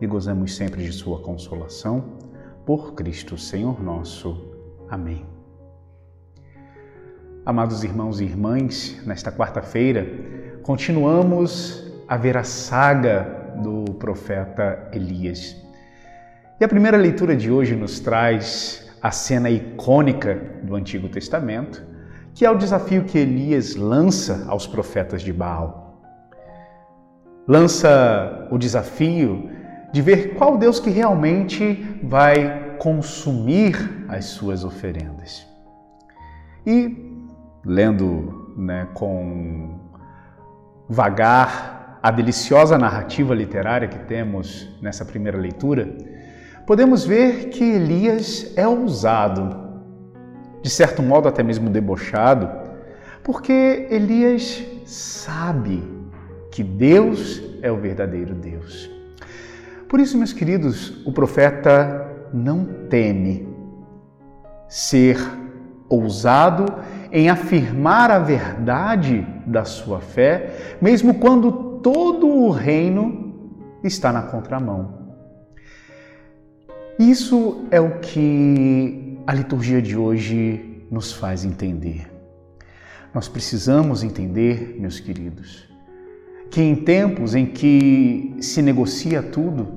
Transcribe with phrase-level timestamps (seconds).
[0.00, 2.04] e gozamos sempre de Sua consolação.
[2.64, 4.54] Por Cristo, Senhor nosso.
[4.88, 5.24] Amém.
[7.44, 10.04] Amados irmãos e irmãs, nesta quarta-feira,
[10.62, 15.56] continuamos a ver a saga do profeta Elias.
[16.60, 21.84] E a primeira leitura de hoje nos traz a cena icônica do Antigo Testamento,
[22.34, 26.02] que é o desafio que Elias lança aos profetas de Baal.
[27.46, 29.50] Lança o desafio
[29.92, 35.46] de ver qual Deus que realmente vai consumir as suas oferendas.
[36.66, 37.06] E
[37.64, 39.80] lendo né, com
[40.88, 45.88] vagar a deliciosa narrativa literária que temos nessa primeira leitura,
[46.66, 49.64] podemos ver que Elias é ousado,
[50.62, 52.48] de certo modo até mesmo debochado,
[53.24, 55.82] porque Elias sabe
[56.52, 58.95] que Deus é o verdadeiro Deus.
[59.88, 63.48] Por isso, meus queridos, o profeta não teme
[64.68, 65.16] ser
[65.88, 66.66] ousado
[67.12, 75.06] em afirmar a verdade da sua fé, mesmo quando todo o reino está na contramão.
[76.98, 82.10] Isso é o que a liturgia de hoje nos faz entender.
[83.14, 85.68] Nós precisamos entender, meus queridos,
[86.50, 89.75] que em tempos em que se negocia tudo,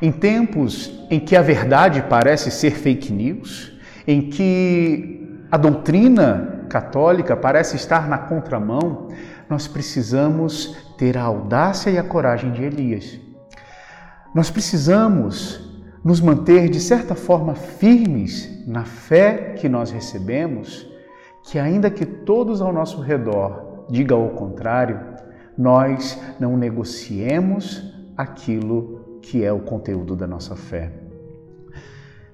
[0.00, 3.72] em tempos em que a verdade parece ser fake news,
[4.06, 9.08] em que a doutrina católica parece estar na contramão,
[9.48, 13.18] nós precisamos ter a audácia e a coragem de Elias.
[14.34, 15.68] Nós precisamos
[16.04, 20.88] nos manter, de certa forma, firmes na fé que nós recebemos,
[21.42, 25.00] que ainda que todos ao nosso redor digam o contrário,
[25.58, 30.90] nós não negociemos aquilo que é o conteúdo da nossa fé.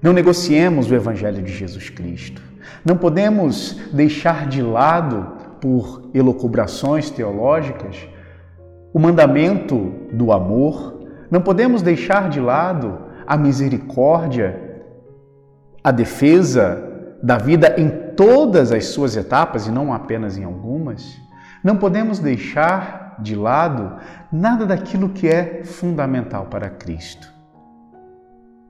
[0.01, 2.41] Não negociemos o Evangelho de Jesus Cristo.
[2.85, 8.07] Não podemos deixar de lado, por elocubrações teológicas,
[8.93, 11.07] o mandamento do amor.
[11.29, 14.83] Não podemos deixar de lado a misericórdia,
[15.83, 16.83] a defesa
[17.21, 21.17] da vida em todas as suas etapas e não apenas em algumas.
[21.63, 23.97] Não podemos deixar de lado
[24.31, 27.33] nada daquilo que é fundamental para Cristo.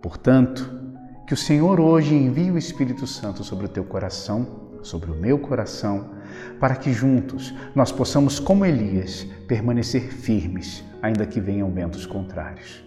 [0.02, 0.88] Portanto,
[1.26, 5.38] que o Senhor hoje envie o Espírito Santo sobre o teu coração, sobre o meu
[5.38, 6.12] coração,
[6.60, 12.84] para que juntos nós possamos, como Elias, permanecer firmes, ainda que venham ventos contrários.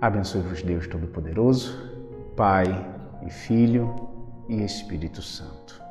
[0.00, 1.76] Abençoe-vos Deus Todo-Poderoso,
[2.36, 2.66] Pai
[3.26, 4.08] e Filho
[4.48, 5.82] e Espírito Santo.